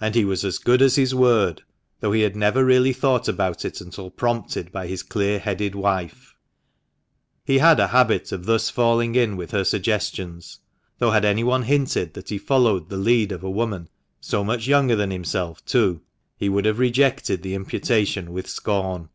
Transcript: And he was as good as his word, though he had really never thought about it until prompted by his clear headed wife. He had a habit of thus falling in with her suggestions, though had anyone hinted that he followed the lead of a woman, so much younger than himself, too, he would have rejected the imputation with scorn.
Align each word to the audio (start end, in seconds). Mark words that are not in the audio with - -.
And 0.00 0.14
he 0.14 0.24
was 0.24 0.46
as 0.46 0.56
good 0.56 0.80
as 0.80 0.96
his 0.96 1.14
word, 1.14 1.60
though 2.00 2.12
he 2.12 2.22
had 2.22 2.34
really 2.36 2.88
never 2.90 2.98
thought 2.98 3.28
about 3.28 3.66
it 3.66 3.82
until 3.82 4.08
prompted 4.08 4.72
by 4.72 4.86
his 4.86 5.02
clear 5.02 5.38
headed 5.38 5.74
wife. 5.74 6.34
He 7.44 7.58
had 7.58 7.78
a 7.78 7.88
habit 7.88 8.32
of 8.32 8.46
thus 8.46 8.70
falling 8.70 9.14
in 9.14 9.36
with 9.36 9.50
her 9.50 9.62
suggestions, 9.62 10.60
though 10.96 11.10
had 11.10 11.26
anyone 11.26 11.64
hinted 11.64 12.14
that 12.14 12.30
he 12.30 12.38
followed 12.38 12.88
the 12.88 12.96
lead 12.96 13.30
of 13.30 13.44
a 13.44 13.50
woman, 13.50 13.90
so 14.22 14.42
much 14.42 14.66
younger 14.68 14.96
than 14.96 15.10
himself, 15.10 15.62
too, 15.66 16.00
he 16.38 16.48
would 16.48 16.64
have 16.64 16.78
rejected 16.78 17.42
the 17.42 17.54
imputation 17.54 18.32
with 18.32 18.48
scorn. 18.48 19.10